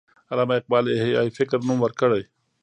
[0.31, 2.23] علامه اقبال احیای فکر نوم ورکړی.